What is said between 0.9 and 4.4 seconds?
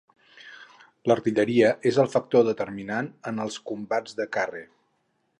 L'artilleria és el factor determinant en els combats de